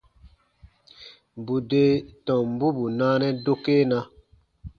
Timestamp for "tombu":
2.25-2.67